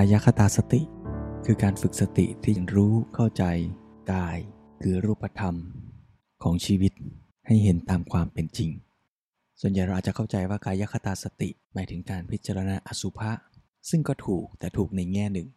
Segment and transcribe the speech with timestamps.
[0.00, 0.80] กายคตาสติ
[1.44, 3.44] คือการฝึกสติที่รู้เข้าใจ
[4.12, 4.38] กาย
[4.82, 5.56] คือรูปธรรม
[6.42, 6.92] ของชีวิต
[7.46, 8.70] ให้เห็นตามความเป็นจริง
[9.60, 13.30] ส่วนใหญ่เราอาจจะเข้าใจว่ากายคตาสติ หมายถึงการพิจารณาอสุภะ
[13.90, 15.48] ซึ่งก็ถูกแต่ถูกในแง่หนึ่ง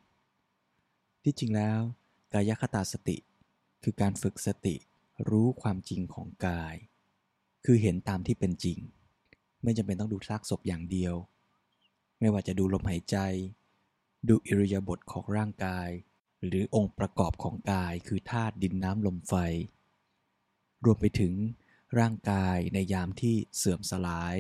[1.24, 1.80] ที่จริงแล้ว
[2.34, 3.18] กายคตาสติ
[3.84, 4.76] คือการฝึกสติ
[5.30, 6.76] รู้ความจริงของกาย
[7.66, 8.78] คือเห็นตามที่เป็นจริง
[9.64, 11.14] ไม่จำเป็นต้องดูซากศพอย่างเดียว
[12.20, 13.18] ไม่ว่าจะดูลมหายใจ
[14.28, 15.90] ดูอิริยาบถของร่างกาย
[16.46, 19.34] หรือองค์ประกอบของกายคือธาตุดินน้ำลมไฟ
[20.86, 21.34] รวมไปถึง
[22.00, 24.38] ร่างกายในยามที่เสื่อมสลาย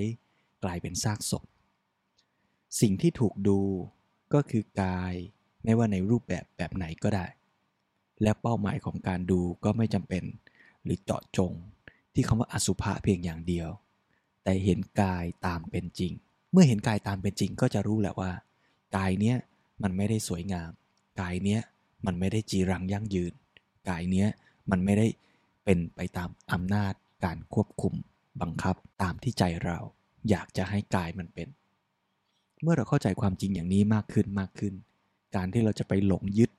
[0.63, 1.43] กลายเป็นซากศพ
[2.81, 3.59] สิ่งที่ถูกดู
[4.33, 5.13] ก็คือกาย
[5.63, 7.25] ไม่ว่าในรูปแบบแบบไหนก็ได้
[8.21, 10.23] และเป้าหมายของการดูก็ไม่จำเป็น
[10.83, 11.51] หรือเจาะจง
[12.13, 13.69] ที่คำว่าอสุภะเพียงอย่างเดียว
[14.43, 16.13] แต่เห็นกายตามเป็นจริง
[16.51, 18.31] เมื่อเห็นกายตามเป็นจริงก็จะรู้แหละว่า
[18.97, 19.37] กายเนี้ย
[19.83, 20.71] มันไม่ได้สวยงาม
[21.21, 21.61] กายเนี้ย
[22.05, 23.33] มันไม่ได้จีรังยั่งยืน
[23.89, 24.27] กายเนี้ย
[24.71, 25.07] มันไม่ได้
[25.65, 26.93] เป็นไปตามอำนาจ
[27.25, 27.93] การควบคุม
[28.41, 29.77] บังคับตามที่ใจเรา
[30.29, 31.47] อยากจะให้กายมันเป็น
[32.61, 34.73] เมื่อเราเข้าใจความจริงอย่างนี้มากขึ้นมากขึ้น
[35.35, 36.51] การที่เราจะไปหลงยึด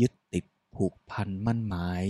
[0.00, 2.04] ยึดติดผูกพันมั่นหมาย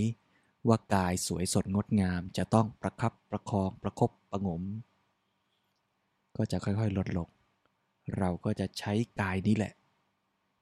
[0.67, 4.63] ว่ากายสวยสดงดงามจะต้องประคับประคองประคบประงม
[6.35, 7.29] ก็จะค่อยๆลดลง
[8.17, 9.73] เราก็จะใช้กายนี้แหละ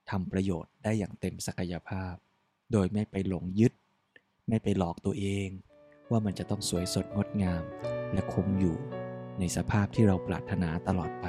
[0.10, 2.14] ทำประโยชน์ได้อย่างเต็มศักยภาพ
[2.72, 3.74] โดยไม่ไปหลงยึด
[4.48, 5.50] ไม่ไปหลอกตัวเอง
[6.12, 7.64] ว่ามันจะต้องสวยสดงดงาม
[8.14, 8.76] และคงอยู่
[9.40, 11.28] ในสภาพที่เราปรารถนาตลอดไป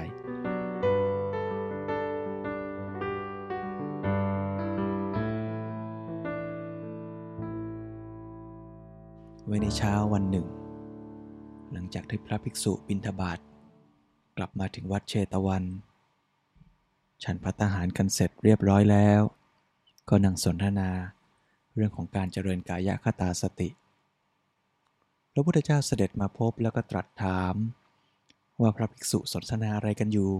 [9.47, 10.47] ไว้ในเช้าวันหนึ่ง
[11.73, 13.39] หลังจากที่พระภิกษุบิณฑบาต
[14.37, 15.65] กลับมาถึงวัดเชตวัน
[17.23, 19.21] ฉันพัตหารกันเสร็จเรียบร้อยแล้ว
[20.09, 20.91] ก็นั่งสนทนา
[21.75, 23.69] เรื่องของการเจริญกายคตาสติ
[25.33, 27.55] พระพุทธเจ้าเสด็จมาพบแล้วก็ตรัสถาม
[28.61, 30.33] ว่าพระภิกษุสนทนาอะไรกันอยู่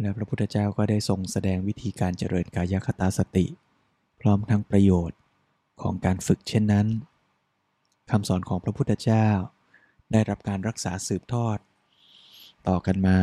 [0.00, 3.46] แล้วพระพุทธเจ้าก็ได้ทรงแสดงวิธีการเจริญกายคตาสติ
[4.20, 5.18] พร้อมทั้งประโยชน์
[5.82, 6.86] ของการฝึกเช่นนั้น
[8.10, 9.28] คำสอนของพระพุทธเจ้า
[10.12, 11.58] ได้รับการรักษาสืบทอด
[12.68, 13.18] ต่อกันมา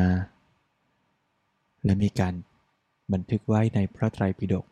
[1.87, 2.33] และมีการ
[3.13, 4.65] บันทึกไว้ในพระไตรปิฎก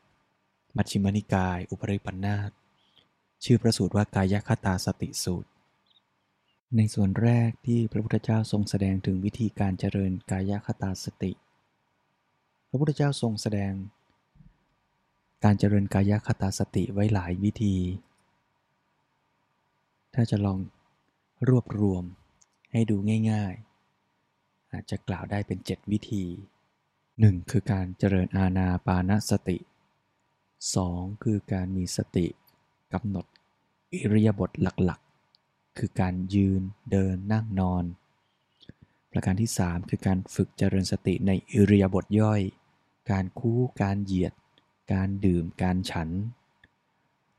[0.75, 2.51] มัชฌิมนิกาย อุปริปันธาต
[3.43, 5.49] ชื่อพระสูตรว่ากายคตาสติสูตร
[6.77, 11.31] ในส่วนแรกที่พระพุทธเจ้าทรงแสดงถึงวิธีการเจริญกายคตาสติ
[12.69, 13.73] พระพุทธเจ้าทรงแสดง
[15.43, 17.75] การเจริญกายคตาสติไว้หลายวิธี
[20.13, 20.59] ถ้าจะลอง
[21.49, 22.03] รวบรวม
[22.71, 22.97] ให้ดู
[23.31, 23.53] ง่าย
[24.13, 26.25] ๆ อาจจะกล่าวได้เป็น 7 วิธี
[27.23, 27.51] 1.
[27.51, 29.57] คือการเจริญอาณาปานสติ
[30.61, 31.23] 2.
[31.23, 32.27] คือการมีสติ
[32.93, 33.25] กำหนด
[33.93, 36.61] อิริยาบถหลักๆ คือการยืน
[36.91, 37.83] เดินนั่งนอน
[39.11, 42.41] ประการที่ 3 คือการฝึกเจริญสติในอิริยาบถย่อย
[43.11, 44.33] การคู่การเหยียด
[44.93, 46.09] การดื่มการฉัน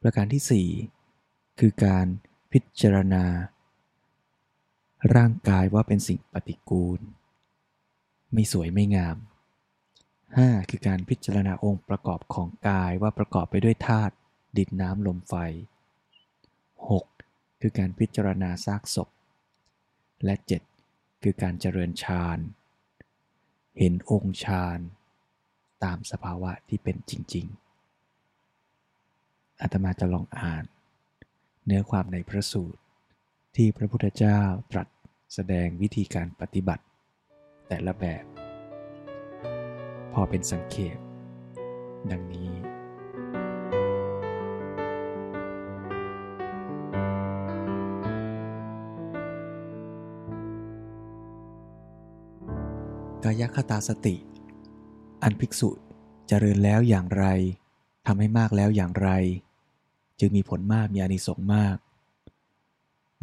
[0.00, 0.70] ประการที่
[1.18, 2.06] 4 คือการ
[2.52, 3.24] พิจารณา
[5.14, 7.00] ร่างกายว่าเป็นสิ่งปฏิกูล
[8.32, 9.16] ไม่สวยไม่งาม
[10.34, 10.70] 5.
[10.70, 14.14] คือการพิจารณาองค์ประกอบของกายว่าประกอบไปด้วยธาตุ
[14.56, 15.34] ดินน้ำลมไฟ
[16.88, 17.60] 6.
[17.60, 19.08] คือการพิจารณาซากศพ
[20.24, 20.34] และ
[20.78, 21.22] 7.
[21.22, 22.38] คือการเจริญฌาน
[23.78, 24.78] เห็นองค์ฌาน
[25.84, 27.46] ตามสภาวะที่เป็นจริง
[28.34, 30.64] ๆอาตมาจะลองอ่าน
[31.64, 32.80] เนื้อความในพระสูตร
[33.56, 34.40] ที่พระพุทธเจ้า
[34.72, 34.88] ตรัส
[35.34, 36.84] แสดงวิธีการปฏิบัติ
[37.68, 38.35] แต่ละแบบ
[40.18, 40.98] พอเป็นสังเขป
[42.10, 42.50] ดังนี้
[53.24, 54.16] กายคตาสติ
[55.22, 55.70] อันภิกษุ
[56.28, 57.26] เจริญแล้วอย่างไร
[58.06, 59.08] ทำให้มากแล้วอย่างไร
[60.18, 61.76] จึงมีผลมากมีอานิสงส์มาก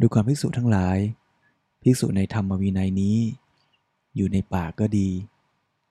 [0.00, 0.98] ดูความภิกษุทั้งหลาย
[1.82, 3.18] ภิกษุในธรรมวินัยนี้
[4.16, 5.10] อยู่ในป่าก็ดี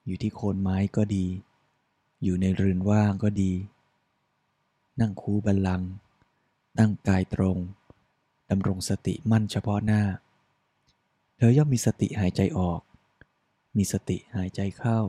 [0.06, 1.26] อยู่ที่โคนไม้ก็ดี
[2.22, 3.52] อยู่ในเรือนว่างก็ดี
[5.00, 5.90] นั่งคูบัลลังก์
[6.78, 7.58] ตั้งกายตรง
[8.50, 10.02] ดำรงสติมั่นเฉพาะหน้า
[11.36, 12.80] เธอย่อมมีสติหายใจออก
[13.76, 15.00] มีสติหายใจเข้า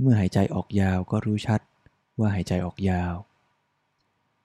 [0.00, 1.60] เมื่อหายใจออกยาวก็รู้ชัด
[2.18, 3.14] ว่าหายใจออกยาว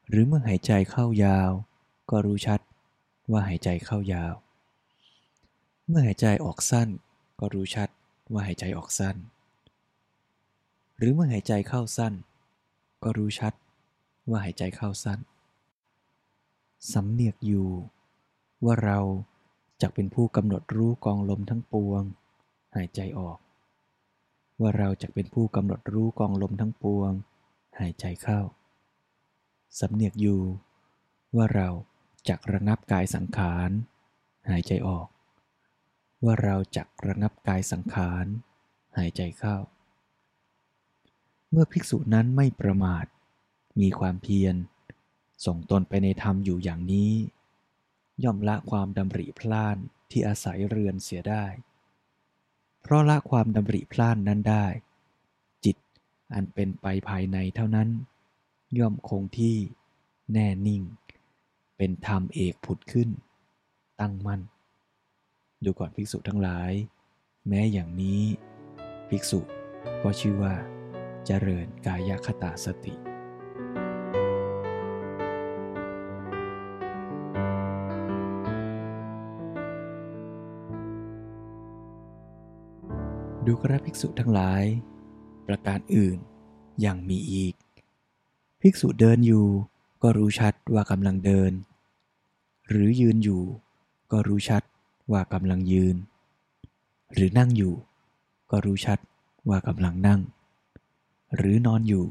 [0.10, 1.52] หรือเมื่อหายใจเข้ายาว
[2.12, 2.60] ก็รู้ชัด
[3.32, 4.34] ว่าหายใจเข้ายาว
[5.88, 6.90] เมื่อหายใจออกสั้น
[7.40, 7.90] ก็รู้ชัด
[8.32, 9.16] ว่าหายใจออกสั้น
[10.98, 12.14] หรือเมื่อหายใจเข้าสั้น
[13.04, 13.54] ก็รู้ชัด
[14.30, 15.20] ว่าหายใจเข้าสั้น
[16.94, 17.70] สำเนียกอยู่
[18.66, 19.00] ว่าเรา
[19.82, 22.02] จะเป็นผู้กำหนดรู้กองลมทั้งปวง
[22.76, 23.38] หายใจออก
[24.62, 27.12] ว่าเราจะเป็นผู้กำหนดรู้กองลมทั้งปวง
[27.80, 28.40] หายใจเข้า
[29.80, 30.42] สำเนียกอยู่
[31.36, 31.68] ว่าเรา
[32.30, 33.70] จักระงับกายสังขาร
[34.50, 35.08] หายใจออก
[36.24, 38.26] ว่าเราจักระงับกายสังขาร
[38.98, 39.58] หายใจเข้า
[41.52, 43.06] เมื่อภิกษุนั้นไม่ประมาท
[43.82, 44.56] มีความเพียร
[45.46, 47.14] ส่งตนไปในธรรมอยู่อย่างนี้
[48.24, 49.78] ย่อมละความดำริพล่าน
[50.12, 51.46] ที่อาศัยเรือนเสียได้
[52.82, 54.66] เพราะละความดำริพล่านนั้นได้
[55.66, 55.78] จิต
[56.34, 57.90] อันเป็นไปภายในเท่านั้น
[58.80, 59.58] ย่อมคงที่
[60.34, 60.84] แน่นิ่ง
[61.78, 63.10] เป็นธรรมเอกผุดขึ้น
[64.00, 64.42] ตั้งมั่น
[65.66, 66.72] ดูก่อนภิกษุทั้งหลาย
[67.48, 68.22] แม้อย่างนี้
[69.10, 69.40] ภิกษุ
[70.04, 70.54] ก็ชื่อว่า
[71.26, 72.94] เจริญกายคตาสติ
[83.46, 84.64] ดูกระภิกษุทั้งหลาย
[85.48, 86.18] ประการอื่น
[86.86, 87.54] ยังมีอีก
[88.62, 89.48] ภิกษุเดินอยู่
[90.02, 91.52] ก็รู้ชัดว่ากำลังเดิน
[92.70, 93.44] หรือยืนอยู่
[94.12, 94.64] ก็รู้ชัด
[95.12, 95.96] ว่ากำลังยืน
[97.14, 97.74] หรือนั่งอยู่
[98.52, 99.00] ก็รู้ชัด
[99.50, 100.22] ว่ากำลังนั่ง
[101.36, 102.06] หรือนอนอยู่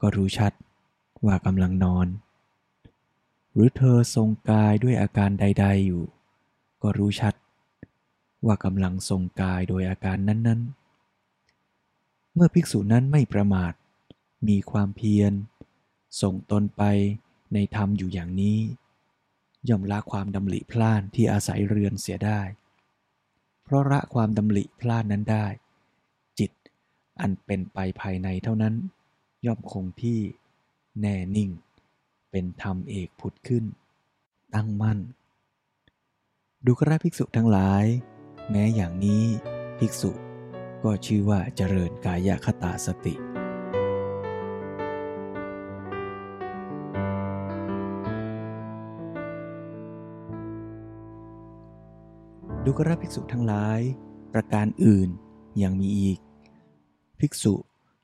[0.00, 0.52] ก็รู้ชัด
[1.26, 2.06] ว่ากำลังนอน
[3.52, 6.04] หรือเธอทรงกายด้วยอาการใด ๆอยู่
[6.82, 7.34] ก็รู้ชัด
[8.46, 10.60] ว่ากำลังทรงกายโดยอาการนั้น
[11.46, 13.72] ๆ เมื่อภิกษุนั้นไม่ประมาท
[14.48, 15.32] มีความเพียร
[16.20, 16.82] ส่งตนไป
[17.52, 18.58] ในธรรมอยู่อย่างนี้
[19.68, 22.40] ย่อมละความดำริพล่านที่อาศัยเรือนเสียได้
[23.64, 25.46] เพราะละความดำริพล่านนั้นได้
[26.38, 26.50] จิต
[27.20, 28.74] อันเป็นไปภายในเท่านั้น
[29.46, 30.20] ย่อมคงที่
[31.00, 31.50] แน่นิ่ง
[32.30, 33.64] เป็นธรรมเอกผุดขึ้น
[34.54, 34.98] ตั้งมั่น
[36.64, 37.84] ดูกระภิกษุทั้งหลาย
[38.50, 39.24] แม้อย่างนี้
[39.78, 40.10] ภิกษุ
[40.82, 43.14] ก็ชื่อว่าเจริญกายคตาสติ
[52.70, 53.80] ดูกระภิกษุทั้งหลาย
[54.34, 55.08] ประการอื่น
[55.62, 56.18] ยังมีอีก
[57.20, 57.54] ภิกษุ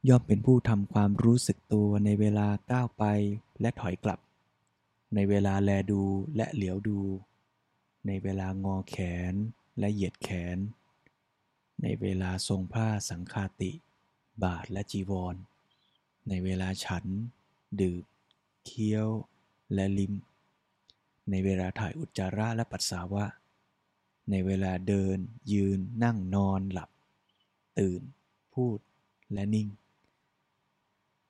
[0.08, 3.04] ย่อมเป็นผู้ทำความรู้สึกตัวในเวลาก้าวไป
[3.60, 4.20] และถอยกลับ
[5.14, 6.02] ในเวลาแลดู
[6.36, 7.00] และเหลียวดู
[8.06, 8.96] ในเวลางอแข
[9.32, 9.34] น
[9.78, 10.58] และเหยียดแขน
[11.82, 13.72] ในเวลาทรงผ้าสังคาติ
[14.44, 15.36] บาทและจีวร
[16.28, 17.04] ในเวลาฉัน
[17.80, 18.02] ดื่ม
[18.64, 19.08] เคี้ยว
[19.74, 20.14] และลิ้ม
[21.30, 23.26] ในเวลาถ่ายอุจจาระและปัสสาวะ
[24.30, 25.18] ในเวลาเดิน
[25.52, 26.90] ยืนนั่งนอนหลับ
[27.78, 28.02] ตื่น
[28.54, 28.78] พูด
[29.32, 29.68] และนิ่ง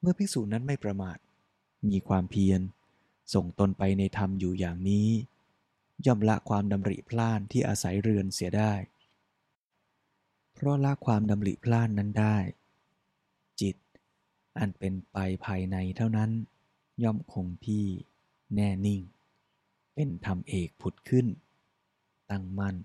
[0.01, 1.19] เมื่อภิกษุนั้นไม่ประมาท
[1.91, 2.61] มีความเพียร
[3.35, 5.09] ส่งตนไปในธรรมอยู่อย่างนี้
[6.07, 8.73] ย่อมละความดำริพล่านที่อาศัยเรือนเสียได้
[10.55, 12.39] เพราะละความดำริพล่านนั้นได้
[13.61, 13.77] จิต
[14.59, 15.17] อันเป็นไป
[15.47, 16.31] ภายในเท่านั้น
[17.03, 17.87] ย่อมคงที่
[18.55, 19.03] แน่นิ่ง
[19.95, 21.27] เป็นธรรมเอกผุดขึ้น
[22.31, 22.77] ตั้งมั่น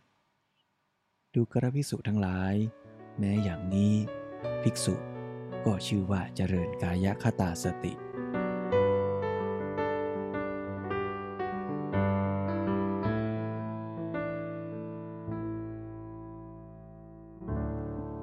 [1.41, 2.55] ดูกระภิกษุทั้งหลาย
[3.19, 3.93] แม้อย่างนี้
[4.63, 4.95] ภิกษุ
[5.65, 7.93] ก็ชื่อว่าเจริญกายคตาสติ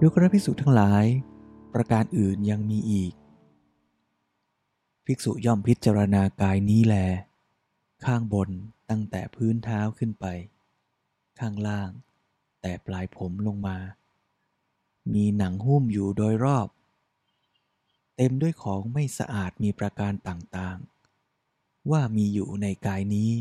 [0.00, 1.04] ดูกระภิกษุทั้งหลาย
[1.74, 3.12] ประการอื่นยังมีอีก
[5.06, 6.96] ภิกษุย่อมพิจารณากายนี้แล
[8.04, 8.50] ข้างบน
[8.90, 10.26] ตั้งแต่พื้นเท้าขึ้นไป
[11.40, 11.90] ข้างล่าง
[12.68, 13.78] แต่ปลายผมลงมา
[15.14, 16.68] มีหนังหุ้มอยู่โดยรอบ
[18.16, 23.32] เต็มด้วยของไม่สะอาดมีประการต่างๆ ว่ามีอยู่ในกายนี้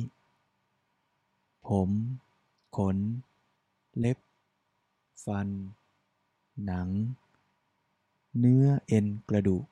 [1.68, 1.90] ผม
[2.78, 2.98] ขน
[4.00, 4.18] เล็บ
[5.26, 5.48] ฟัน
[6.66, 6.90] หนัง
[8.40, 9.66] เนื้อเอ็นกระดูก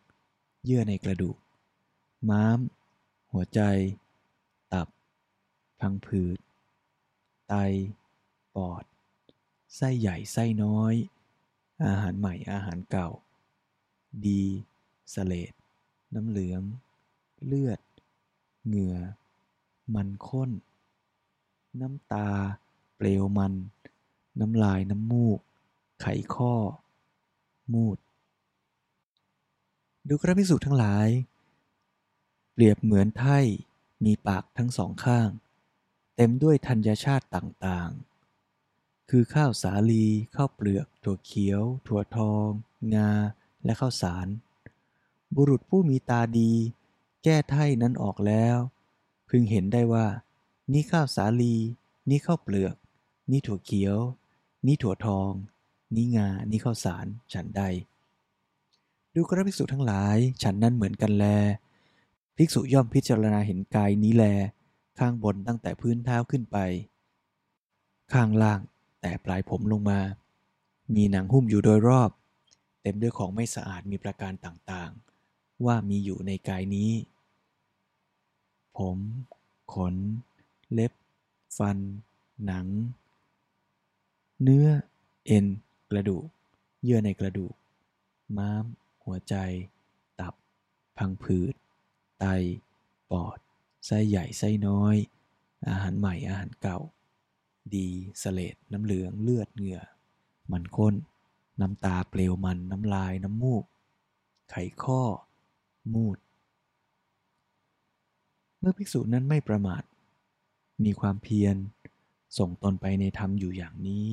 [0.63, 1.37] เยื่อในกระดูก
[2.29, 2.59] ม้าม
[3.31, 3.61] หัวใจ
[4.73, 4.87] ตับ
[5.79, 6.37] พังผืด
[7.47, 7.53] ไต
[8.57, 8.83] ปอด
[9.75, 10.93] ไส้ใหญ่ไส้น้อย
[11.85, 13.09] อาหารใหม่อาหารเก่า
[14.25, 14.43] ดี
[15.13, 15.53] สเลด
[16.15, 16.61] น้ำเหลือง
[17.45, 17.79] เลือด
[18.67, 18.97] เหงื่อ
[19.95, 20.51] มันข้น
[21.81, 22.29] น้ำตา
[22.95, 23.53] เปลวมัน
[24.39, 25.39] น้ำลายน้ำมูก
[26.01, 26.53] ไขข้อ
[27.73, 27.97] มูด
[30.07, 31.07] ดูกระพิสุทั้งหลาย
[32.53, 33.39] เปรียบเหมือนไถ่
[34.05, 35.29] มีปากทั้งสองข้าง
[36.15, 38.12] เต็มด้วยธัญชาติต่างๆ
[39.09, 40.05] คือข้าวสาลี
[40.35, 42.47] ข้าวเปลือก ถั่วเขียว ถั่วทอง
[42.95, 43.11] งา
[43.65, 44.27] และข้าวสาร
[45.35, 46.51] บุรุษผู้มีตาดี
[47.23, 48.57] แก้ไถ่นั้นออกแล้ว
[49.29, 50.05] พึงเห็นได้ว่า
[50.73, 51.55] นี่ข้าวสาลี
[52.09, 52.75] นี่ข้าวเปลือก
[53.31, 53.97] นี่ถั่วเขียว
[54.67, 55.31] นี่ถั่วทอง
[55.95, 57.61] นี่งา นี่ข้าวสาร ฉันใด
[59.15, 61.25] ดูกระภิกษุทั้งหลาย ฉันนั้นเหมือนกันแล
[62.37, 64.25] ภิกษุย่อมพิจารณาเห็นกายนี้แล
[64.99, 66.57] ข้างบนตั้งแต่พื้นเท้าขึ้นไป
[68.13, 68.59] ข้างล่าง
[69.05, 69.99] แต่ปลายผมลงมา
[70.95, 72.11] มีหนังหุ้มอยู่โดยรอบ
[72.81, 76.91] เต็มด้วยของไม่สะอาดมีประการต่างๆ ว่ามีอยู่ในกายนี้
[78.77, 78.97] ผม
[79.73, 79.95] ขน
[80.73, 80.93] เล็บ
[81.57, 81.77] ฟัน
[82.45, 82.67] หนัง
[84.41, 84.67] เนื้อ
[85.25, 85.45] เอ็น
[85.89, 86.25] กระดูก
[86.83, 87.53] เยื่อในกระดูก
[88.37, 88.65] ม้าม
[89.03, 89.35] หัวใจ
[90.19, 90.33] ตับ
[90.97, 91.53] พังผืด
[92.19, 92.25] ไต
[93.11, 93.37] ปอด
[93.85, 94.95] ไส้ใหญ่ ไส้น้อย
[95.69, 96.79] อาหารใหม่ อาหารเก่า
[97.75, 97.89] ดี
[98.21, 99.81] สเลดน้ำเหลืองเลือดเหงื่อ
[100.51, 100.95] มันข้น
[101.61, 103.63] น้ำตาเปลวมันน้ำลายน้ำมูก
[104.49, 105.03] ไขข้อ
[105.93, 106.17] มูด
[108.59, 109.83] เมื่อภิกษุนั้นไม่ประมาท
[110.83, 111.55] มีความเพียร
[112.37, 114.11] ส่งตนไปในธรรมอยู่อย่างนี้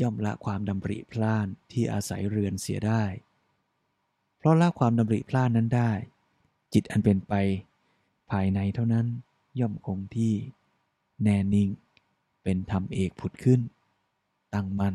[0.00, 3.04] ย่อมละความดำริพลานที่อาศัยเรือนเสียได้
[4.38, 5.92] เพราะละความดำริพลานนั้นได้
[6.72, 7.34] จิตอันเป็นไป
[8.30, 9.06] ภายในเท่านั้น
[9.60, 10.34] ย่อมคงที่
[11.22, 11.68] แน่นิ่ง
[12.42, 13.60] เป็นธรรมเอกผุดขึ้น
[14.54, 14.94] ตั้งมั่น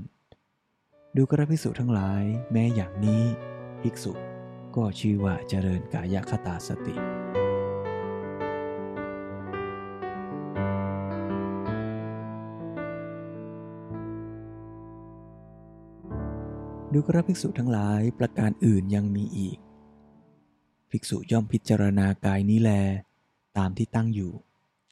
[1.16, 3.24] ดูกระภิกษุทั้งหลายแม้อย่างนี้
[3.82, 4.12] ภิกษุ
[4.76, 6.96] ก็ชื่อว่าเจริญกายคตาสติ
[16.94, 19.58] ดูกระภิกษุทั้งหลายประการอื่นยังมีอีก
[20.90, 22.72] ภิกษุย่อมพิจารณากายนี้แล
[23.58, 24.32] ตามที่ตั้งอยู่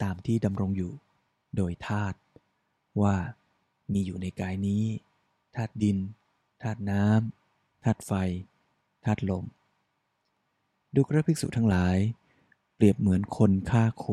[0.03, 0.93] ตามที่ดำรงอยู่
[1.55, 2.17] โดยธาตุ
[3.01, 3.15] ว่า
[3.93, 4.83] มีอยู่ในกายนี้
[5.55, 5.97] ธาตุดิน
[6.61, 8.11] ธาตุน้ำธาตุไฟ
[9.05, 9.45] ธาตุลม
[10.95, 11.97] ดูกระภิกษุทั้งหลาย
[12.75, 14.05] เปรียบเหมือนคนฆ่าโค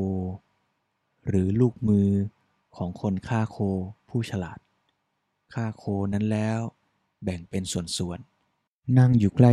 [1.29, 2.09] หรือลูกมือ
[2.77, 3.59] ของคนฆ่าโค
[4.09, 4.59] ผู้ฉลาด
[5.55, 6.59] ฆ่าโคนั้นแล้ว
[7.25, 9.53] แบ่งเป็นส่วนๆ นั่งอยู่ใกล้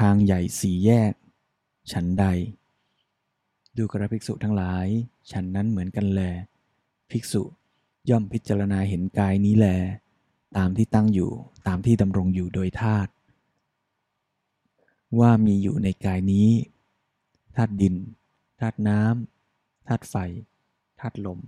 [0.00, 1.12] ทางใหญ่สี่แยก
[1.92, 2.24] ฉันใด
[3.76, 4.86] ดูกระภิกษุทั้งหลาย
[5.30, 6.20] ฉันนั้นเหมือนกันแล
[7.10, 7.42] ภิกษุ
[8.10, 9.66] ย่อมพิจารณาเห็นกายนี้แล
[10.56, 11.30] ตามที่ตั้งอยู่
[11.66, 13.10] ตามที่ดำรงอยู่โดยธาตุ
[15.18, 16.48] ว่ามีอยู่ในกายนี้
[17.56, 17.94] ธาตุดิน
[18.60, 20.14] ธาตุน้ำธาตุไฟ
[21.00, 21.40] ธาตุลม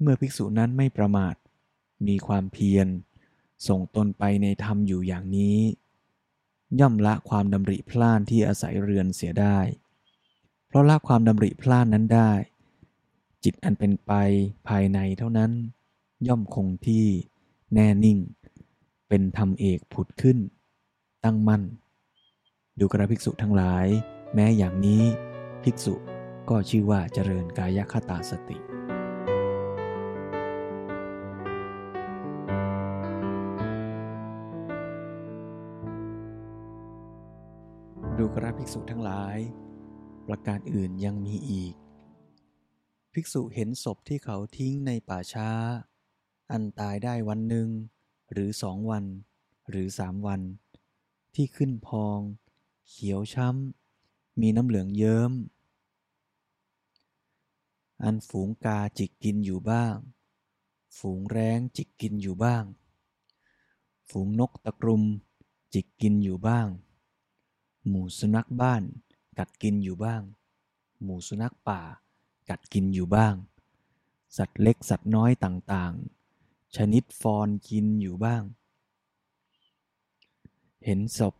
[0.00, 1.34] เมื่อภิกษุนั้นไม่ประมาท
[2.08, 2.86] มีความเพียร
[3.68, 5.58] ส่งตนไปในธรรมอยู่อย่างนี้
[6.80, 9.58] ย่อมละความดำริพลานที่อาศัยเรือนเสียได้
[10.66, 12.32] เพราะละความดำริพลานนั้นได้
[13.44, 14.12] จิตอันเป็นไป
[14.68, 15.52] ภายในเท่านั้น
[16.28, 17.06] ย่อมคงที่
[17.74, 18.18] แน่นิ่ง
[19.08, 20.38] เป็นธรรมเอกผุดขึ้น
[21.24, 21.62] ตั้งมั่น
[22.78, 23.86] ดูกระภิกษุทั้งหลาย
[24.34, 25.02] แม้อย่างนี้
[25.62, 25.94] ภิกษุ
[26.50, 28.58] ก็ชื่อว่าเจริญกายคตาสติ
[38.18, 39.36] ดูกระภิกษุทั้งหลาย
[40.26, 41.74] ประการอื่นยังมีอีก
[43.12, 45.50] ภิกษุเห็นศพที่เขาทิ้งในป่าช้า
[46.52, 47.68] อันตายได้วันหนึ่ง
[48.32, 49.04] หรือสองวัน
[49.70, 50.40] หรือสามวัน
[51.34, 52.18] ที่ขึ้นพอง
[52.88, 55.32] เขียวช้ำ มีน้ำเหลืองเยิ้ม
[58.02, 59.96] อันฝูงกาจิกกินอยู่บ้าง
[60.98, 62.64] ฝูงแร้งจิกกินอยู่บ้าง
[64.08, 65.02] ฝูงนกตะกรุม
[65.74, 66.68] จิกกินอยู่บ้าง
[67.88, 68.82] หมูสุนัขบ้าน
[69.38, 70.22] กัดกินอยู่บ้าง
[71.02, 71.80] หมูสุนัขป่า
[72.50, 73.34] กัดกินอยู่บ้าง
[74.36, 78.42] สัตว์เล็กสัตว์น้อยต่างๆ ชนิดฟอนกินอยู่บ้าง
[80.84, 81.34] เห็นศพ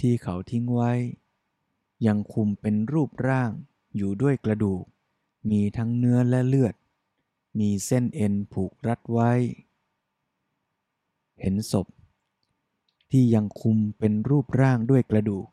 [0.00, 0.92] ที่เขาทิ้งไว้
[2.06, 3.50] ยังคุมเป็นรูปร่าง
[3.96, 4.84] อยู่ด้วยกระดูก
[5.50, 6.74] มีทั้งเนื้อและเลือด
[7.58, 9.32] มีเส้นเอ็นผูกรัดไว้
[11.40, 11.86] เห็นศพ
[13.10, 15.46] ที่ยังคุมเป็นรูปร่างด้วยกระดูก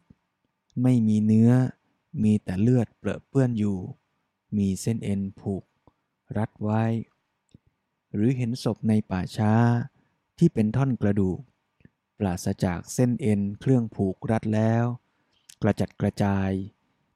[0.82, 1.52] ไม่มีเนื้อ
[2.24, 3.78] มีแต่เลือดเปรอะเปื้อนอยู่
[4.58, 5.64] มีเส้นเอ็นผูก
[6.38, 6.84] รัดไว้
[8.14, 9.54] หรือเห็นศพในป่าช้า
[10.38, 11.40] ที่เป็นท่อนกระดูก
[12.20, 14.86] ปราศจากเส้นเอ็นเครื่องผูกรัดแล้ว
[15.62, 16.50] กระจัดกระจาย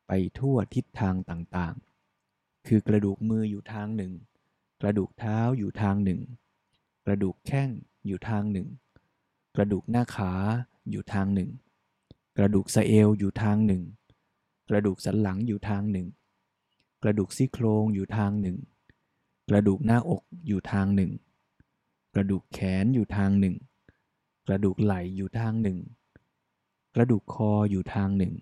[0.07, 4.13] ไปทั่วทิศทางต่างๆ คือกระดูกมืออยู่ทางหนึ่ง
[4.81, 6.21] กระดูกเท้าอยู่ทางหนึ่ง
[7.05, 7.69] กระดูกแข้ง
[8.07, 8.67] อยู่ทางหนึ่ง
[9.55, 10.33] กระดูกหน้าขา
[10.91, 11.49] อยู่ทางหนึ่ง
[12.37, 13.83] กระดูกสะเอวอยู่ทางหนึ่ง
[14.69, 16.07] กระดูกสันหลังอยู่ทางหนึ่ง
[17.03, 18.57] กระดูกซี่โครงอยู่ทางหนึ่ง
[19.49, 21.11] กระดูกหน้าอกอยู่ทางหนึ่ง
[22.13, 23.55] กระดูกแขนอยู่ทางหนึ่ง
[24.47, 25.77] กระดูกไหล่อยู่ทางหนึ่ง
[26.95, 28.33] กระดูกคออยู่ทางหนึ่ง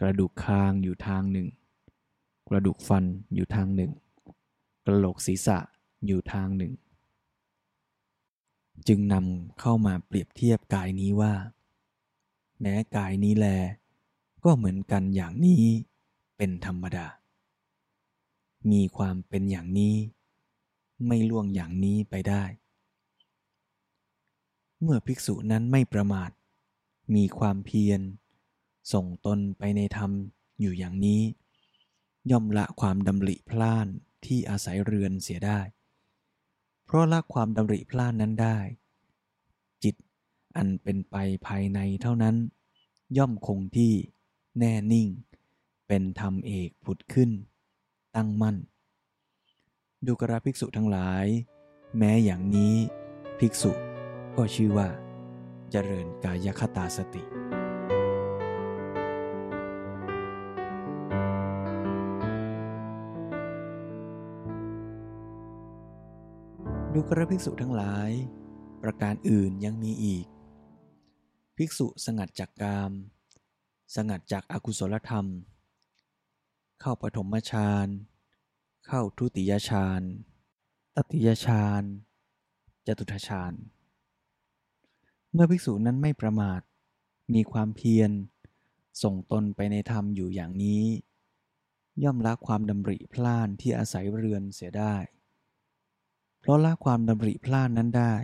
[0.00, 1.48] กระดูกคางอยู่ทางหนึ่ง
[2.48, 3.92] กระดูกฟันอยู่ทางหนึ่ง
[4.84, 5.58] กระโหลกศีรษะ
[6.06, 6.72] อยู่ทางหนึ่ง
[8.88, 11.34] จึงนำเข้ามาเปรียบเทียบกายนี้ว่า
[12.60, 13.46] แม้กายนี้แล
[14.44, 15.62] ก็เหมือนกันอย่างนี้
[16.36, 17.06] เป็นธรรมดา
[18.70, 19.96] มีความเป็นอย่างนี้
[21.06, 22.44] ไม่ล่วงอย่างนี้ไปได้
[24.82, 26.30] เมื่อภิกษุนั้นไม่ประมาท
[27.14, 28.00] มีความเพียร
[28.92, 30.10] ส่งตนไปในธรรม
[30.60, 31.22] อยู่อย่างนี้
[32.30, 33.86] ย่อมละความดำริพลาน
[34.24, 35.60] ที่อาศัยเรือนเสียได้
[36.84, 38.58] เพราะละความดำริพลานนั้นได้
[39.82, 39.96] จิต
[40.56, 41.16] อันเป็นไป
[41.46, 42.36] ภายในเท่านั้น
[43.18, 43.92] ย่อมคงที่
[44.58, 45.08] แน่นิ่ง
[45.88, 47.30] เป็นธรรมเอกผุดขึ้น
[48.16, 48.56] ตั้งมั่น
[50.06, 51.26] ดูกระภิกษุทั้งหลาย
[51.98, 52.74] แม้อย่างนี้
[53.38, 53.72] ภิกษุ
[54.36, 54.88] ก็ชื่อว่า
[55.70, 57.22] เจริญกายคตาสติ
[66.94, 68.10] ดูกระภิกษุทั้งหลาย
[68.82, 70.26] ประการอื่นยังมีอีก
[71.56, 72.92] ภิกษุสงัดจากกาม
[73.96, 75.26] สงัดจากอากุศลธรรม
[76.84, 77.88] เข้าปฐมฌาน
[78.86, 80.02] เข้าทุติยฌาน
[80.96, 81.82] ตติยฌาน
[82.86, 83.52] จตุทฌาน
[85.32, 86.60] เมื่อภิกษุนั้นไม่ประมาท
[87.34, 88.10] มีความเพียร
[89.02, 90.84] ส่งตนไปในธรรมอยู่อย่างนี้
[92.02, 94.96] ย่อมละความดำริพล่านที่อาศัยเรือนเสียได้
[96.40, 98.14] เพราะละความดำริพล่านนั้นได้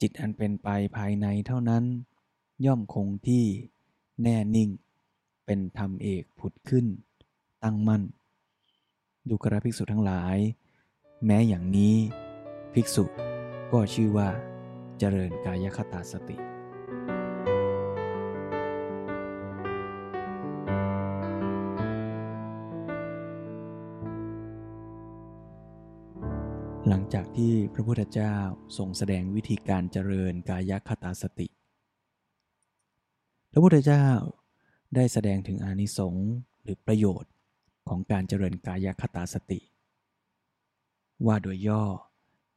[0.00, 1.84] จิตอันเป็นไปภายในเท่านั้น
[2.66, 3.44] ย่อมคงที่
[4.22, 4.70] แน่นิ่ง
[5.46, 6.86] เป็นธรรมเอกผุดขึ้น
[7.64, 8.02] ตั้งมั่น
[9.28, 10.36] ดูกระภิกษุทั้งหลาย
[11.26, 11.94] แม้อย่างนี้
[12.72, 13.04] ภิกษุ
[13.72, 14.28] ก็ชื่อว่า
[14.98, 16.36] เจริญกายคตาสติ
[26.88, 28.36] หลังจากที่พระพุทธเจ้า
[28.76, 31.48] ทรงแสดงวิธีการเจริญกายคตาสติ
[33.52, 34.06] พระพุทธเจ้า
[34.94, 36.28] ได้แสดงถึงอานิสงส์
[36.62, 37.30] หรือประโยชน์
[37.88, 39.60] ของการเจริญกายคตาสติ
[41.26, 41.84] ว่าโดยย่อ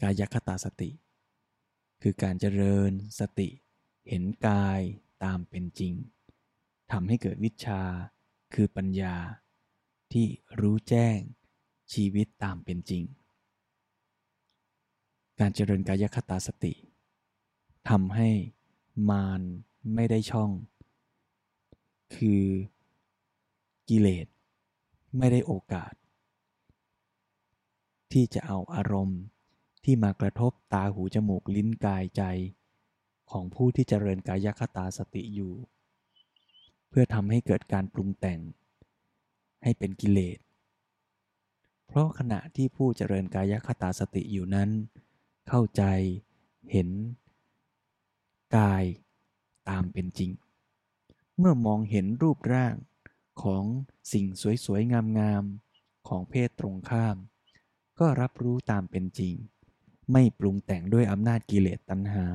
[0.02, 0.90] กายคตาสติ
[2.02, 3.50] คือการเจริญสติ
[4.10, 4.82] เห็นกาย
[5.24, 5.94] ตามเป็นจริง
[6.92, 7.82] ทำให้เกิดวิชา
[8.54, 9.16] คือปัญญา
[10.12, 10.26] ที่
[10.60, 11.18] รู้แจ้ง
[11.94, 13.04] ชีวิตตามเป็นจริง
[15.40, 16.74] การเจริญกายคตาสติ
[17.90, 18.30] ทำให้
[19.10, 19.42] มาร
[19.94, 20.52] ไม่ได้ช่อง
[22.16, 22.44] คือ
[23.90, 24.28] กิเลส
[25.18, 25.94] ไม่ได้โอกาส
[28.12, 29.22] ที่จะเอาอารมณ์
[29.84, 32.24] ที่มากระทบตาหูจมูกลิ้นกายใจ
[33.32, 35.54] ของผู้ที่เจริญกายคตาสติอยู่
[36.90, 38.40] เพื่อทำให้เกิดการปรุงแต่ง
[39.64, 40.40] ให้เป็นกิเลส
[41.88, 44.70] เพราะขณะที่ผู้เจริญกายคตาสติอยู่นั้น
[45.48, 45.84] เข้าใจ
[46.72, 46.90] เห็น
[48.58, 48.84] กาย
[49.70, 50.32] ตามเป็นจริง
[51.38, 52.76] เมื่อมองเห็นรูปร่าง
[53.44, 53.64] ของ
[54.14, 54.26] สิ่ง
[54.66, 57.18] สวยๆ งามๆ ของเพศตรงข้าม
[58.00, 59.36] ก็รับรู้ตามเป็นจริง
[60.12, 62.28] ไม่ปรุงแต่งด้วยอำนาจกิเลสตัณหา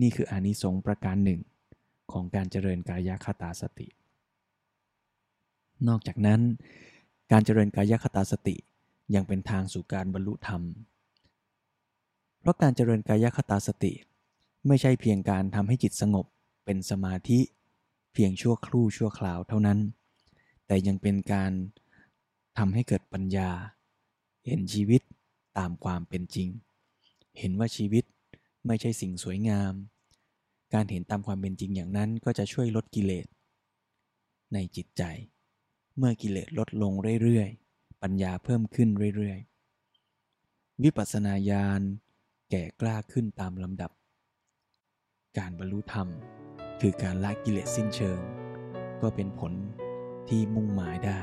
[0.00, 1.40] นี่คืออานิสงส์ประการหนึ่ง
[2.12, 3.88] ของการเจริญกายคตาสติ
[5.88, 6.40] นอกจากนั้น
[7.32, 8.56] การเจริญกายคตาสติ
[9.14, 10.62] ยังเป็นทางสู่การบรรลุธรรม
[12.40, 13.92] เพราะการเจริญกายคตาสติ
[14.66, 16.26] ไม่ใช่เพียงการทำให้จิตสงบ
[16.64, 17.40] เป็นสมาธิ
[18.12, 19.78] เพียงชั่วครู่ชั่วคราวเท่านั้น
[20.66, 21.52] แต่ยังเป็นการ
[22.58, 23.50] ทำให้เกิดปัญญา
[24.46, 25.02] เห็นชีวิต
[25.58, 26.48] ตามความเป็นจริง
[27.38, 28.04] เห็นว่าชีวิต
[28.66, 29.72] ไม่ใช่สิ่งสวยงาม
[30.74, 33.26] การเห็นตามความเป็นจริงอย่างนั้นก็จะช่วยลดกิเลส
[34.52, 35.02] ในจิตใจ
[35.96, 36.92] เมื่อกิเลสลดลง
[37.22, 41.80] เรื่อยๆ ปัญญาเพิ่มขึ้นเรื่อยๆ วิปัสสนาญาณ
[42.50, 43.90] แก่กล้าขึ้นตามลำดับ
[45.38, 46.08] การบรรลุธรรม
[46.84, 48.20] คือการละกิเลสสิ้นเชิง
[49.02, 49.52] ก็เป็นผล
[50.28, 51.20] ที่มุ่งหมายได้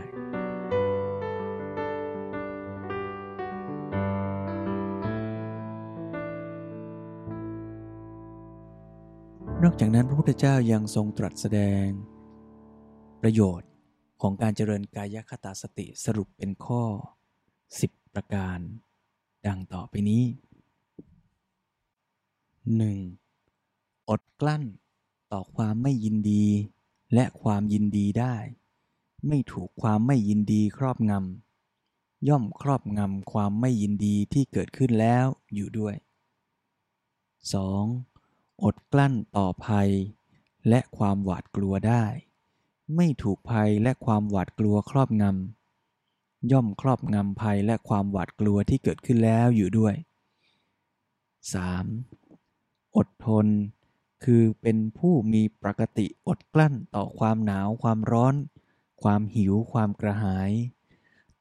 [9.64, 11.86] นอกจากนั้นพระพุทธเจ้ายังทรงตรัสแสดง
[13.22, 13.70] ประโยชน์
[14.22, 16.84] ของการเจริญกายคตาสติสรุปเป็นข้อ
[17.54, 18.60] 10 ประการ
[19.48, 20.24] ดังต่อไปนี้
[22.98, 24.10] 1.
[24.10, 24.64] อดกลั้น
[25.32, 26.46] ต่อความไม่ยินดี
[27.14, 28.36] และความยินดีได้
[29.28, 35.96] ไม่ถูกความไม่ยินดีครอบงำย่อมครอบงำความไม่ยินดีที่เกิดขึ้นแล้วอยู่ด้วย
[37.70, 38.64] 2.
[38.64, 39.90] อดกลั้นต่อภัย
[40.70, 42.04] และความหวาดกลัวได้
[42.96, 49.96] ไม่ถูกภัยและความหวาดกลัวครอบงำย่อมครอบงำภัยและความหวาดกลัวที่เกิดขึ้นแล้วอยู่ด้วย
[51.66, 52.96] 3.
[52.98, 53.48] อดทน
[54.24, 58.36] คือเป็นผู้มีปกติอดกลั้นต่อความหนาว ความร้อน
[59.04, 60.52] ความหิว ความกระหาย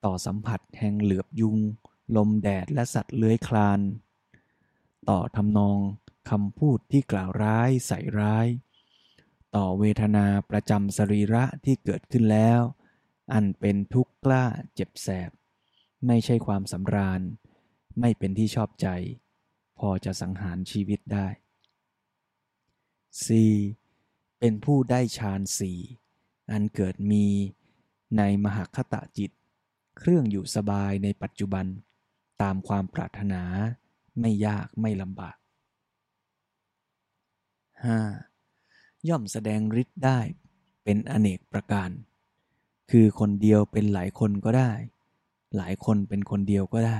[0.05, 1.59] ต่อสัมผัสแห่งเหลือบยุง
[2.17, 3.81] ลมแดดและสัตว์เลื้อยคลาน
[5.09, 5.79] ต่อทำนอง
[6.31, 8.47] คำพูดที่กล่าวร้ายใส่ร้าย
[9.57, 12.61] ต่อเวทนาประจำสรีระที่เกิดขึ้นแล้ว
[13.33, 15.31] อันเป็นทุกข์กล้าเจ็บแสบ
[16.07, 17.21] ไม่ใช่ความสำราญ
[18.01, 18.89] ไม่เป็นที่ชอบใจ
[19.79, 21.27] พอจะสังหารชีวิตได้
[23.14, 24.38] 4.
[24.38, 25.79] เป็นผู้ได้ฌานสี่
[26.51, 27.27] อันเกิดมี
[28.16, 29.31] ในมหคตะจิต
[29.99, 31.66] เครื่องอยู่สบายในปัจจุบัน
[32.42, 33.42] ตามความปรารถนา
[34.21, 35.37] ไม่ยากไม่ลำบาก
[38.23, 39.09] 5.
[39.09, 40.21] ย่อมแสดงฤทธิ์ได้
[40.85, 41.90] เป็นอเนกประการ
[42.90, 44.73] คือคนเดียวเป็นหลายคนก็ได้
[45.57, 46.99] หลายคนเป็นคนเดียวก็ได้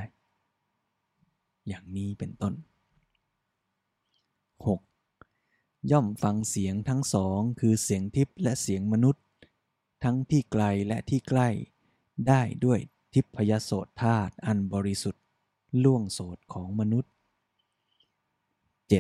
[1.69, 2.55] อย่างนี้เป็นต้น
[4.67, 5.76] 6.
[5.91, 9.25] ย่อมฟังเสียงทั้งสองคือเสียงทิพย์และเสียงมนุษย์
[10.05, 11.49] ทั้งที่ไกลและที่ใกล้
[12.29, 12.81] ได้ด้วย
[13.15, 15.23] ทิพยโสตธาตุอันบริสุทธิ์
[15.85, 17.13] ล่วงโสตของมนุษย์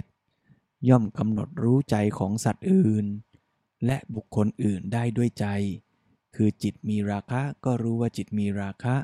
[0.08, 0.88] 7.
[0.88, 3.06] ย่อมกำหนดรู้ใจของสัตว์อื่น
[3.86, 5.46] และบุคคลอื่นได้ด้วยใจ
[6.34, 8.96] คือจิตมีราคะก็รู้ว่าจิตมีราคะ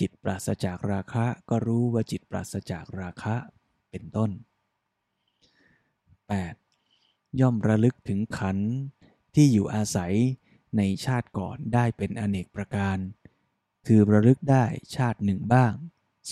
[0.00, 3.34] จิตปราศจากราคะก็รู้ว่าจิตปราศจากราคะ
[3.90, 4.30] เป็นต้น
[6.50, 6.59] 8.
[7.40, 8.58] ย่อมระลึกถึงขัน
[9.34, 10.14] ที่อยู่อาศัย
[10.76, 12.98] ในชาติก่อนได้เป็นอเนกประการ
[13.86, 14.64] คือระลึกได้
[14.96, 15.72] ชาติหนึ่งบ้าง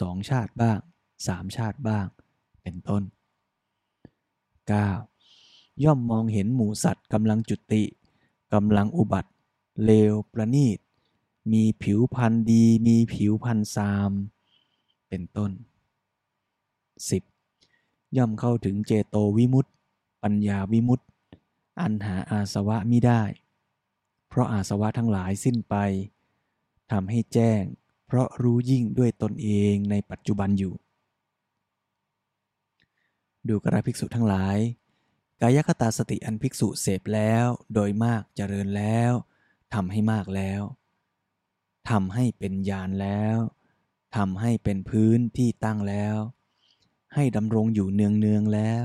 [0.00, 0.78] สองชาติบ้าง
[1.26, 2.06] สามชาติบ้าง
[2.62, 3.02] เป็นต้น
[4.68, 5.84] 9.
[5.84, 7.84] ย่อมมองเห็นหมูสัตว์กำลังจุติ
[8.54, 9.32] กำลังอุบัติ
[9.84, 10.78] เลวประณีต
[11.52, 14.12] มีผิวพันธ์ดี มีผิวพันธ์ซาม
[15.08, 15.50] เป็นต้น
[17.28, 18.16] 10.
[18.16, 19.70] ย่อมเข้าถึงเจโตวิมุตติ
[20.22, 21.06] ปัญญาวิมุตติ
[21.80, 23.22] อันหาอาสวะมิได้
[24.28, 25.74] เพราะอาสวะทั้งหลายสิ้นไป
[26.92, 27.62] ทำให้แจ้ง
[28.06, 30.74] เพราะรู้ยิ่งด้วยตนเองในปัจจุบันอยู่
[33.48, 34.58] ดูกระภิกษุทั้งหลาย
[35.40, 39.12] กายคตาสติอันภิกษุเสพแล้ว โดยมากเจริญแล้ว
[39.74, 40.62] ทำให้มากแล้ว
[41.90, 43.36] ทำให้เป็นญาณแล้ว
[44.16, 46.16] ทำให้เป็นพื้นที่ตั้งแล้ว
[47.14, 48.84] ให้ดำรงอยู่เนืองเนืองแล้ว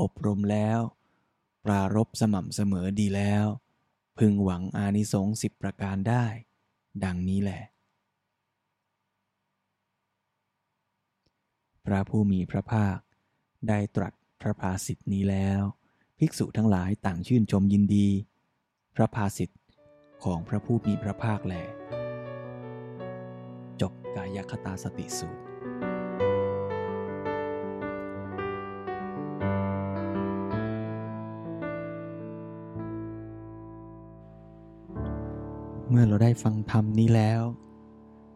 [0.00, 0.80] อบรมแล้ว
[1.64, 3.46] ปรารบสม่ำเสมอดีแล้ว
[4.18, 6.24] พึงหวังอานิสงส์สิบประการได้
[7.04, 7.62] ดังนี้แหละ
[11.86, 12.98] พระผู้มีพระภาค
[13.68, 15.60] ได้ตรัสพระภาสิทธินี้แล้ว
[16.18, 18.08] ภิกษุทั้งหลายต่างชื่นชมยินดี
[18.96, 19.60] พระภาสิทธิ์
[20.24, 21.54] ของพระผู้มีพระภาคแหล
[23.80, 25.45] จบกายคตาสติสูตร
[35.90, 37.42] เมื่อเราได้ฟังธรรมนี้แล้ว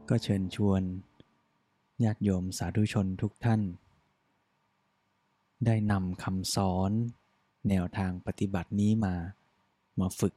[0.09, 0.83] ก็เชิญชวน
[2.05, 3.61] ญาติโยมสาธุชนทุกท่าน
[5.67, 6.91] ได้นำคำสอน
[7.69, 9.15] แนวทางปฏิบัตินี้มา
[10.01, 10.35] มาฝึก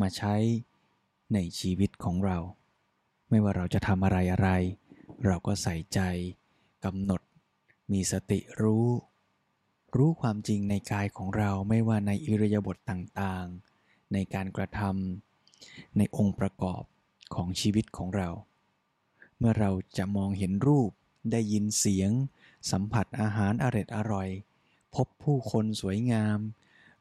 [0.00, 0.34] มาใช้
[1.34, 2.38] ในชีวิตของเรา
[3.28, 4.50] ไม่ว่าเราจะทำอะไรอะไร
[5.26, 6.00] เราก็ใส่ใจ
[6.84, 7.20] กำหนด
[7.92, 8.86] มีสติรู้
[9.96, 15.25] รู้ความจริงในกายของเราไม่ว่าในอิริยาบถต่างๆ ในการกระทำ
[15.96, 16.82] ในองค์ประกอบ
[17.34, 18.28] ของชีวิตของเรา
[19.38, 20.90] เมื่อเราจะมองเห็นรูป
[21.32, 22.10] ได้ยินเสียง
[22.70, 24.28] สัมผัสอาหารอร็ดอร่อย
[24.94, 26.38] พบผู้คนสวยงาม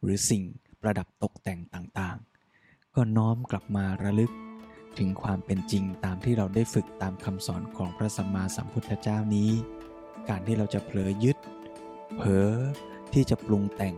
[0.01, 0.43] หรือสิ่ง
[0.81, 4.31] ประดับตกแต่งต่างๆ ก็น้อมกลับมาระลึก
[4.97, 9.51] ถึงความเป็นจริงตามที่เราได้ฝึกตามคำสอนของพระสัมมาสัมพุทธเจ้านี้
[10.29, 11.37] การที่เราจะเผลอยึด
[12.17, 12.49] เผลอ
[13.13, 13.95] ที่จะปรุงแต่ง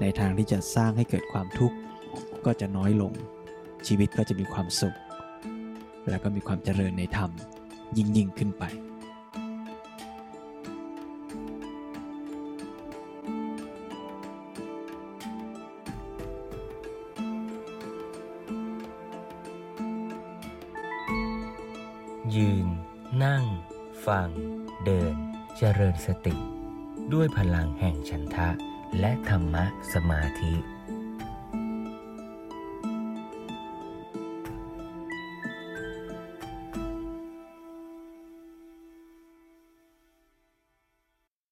[0.00, 1.76] ในทางที่จะสร้างให้เกิดความทุกข์
[2.44, 3.12] ก็จะน้อยลง
[3.86, 4.96] ชีวิตก็จะมีความสุข
[6.08, 7.30] และก็มีความเจริญในธรรม
[7.96, 8.64] ยิ่งยิ่งขึ้นไป
[22.36, 22.66] ยืน
[23.24, 23.44] นั่ง
[24.06, 24.28] ฟัง
[24.84, 25.14] เดิน
[25.56, 26.36] เจริญสติ
[27.12, 28.48] ด้วยพลังแห่งฉันทะ
[29.00, 30.54] และธรรมะสมาธิ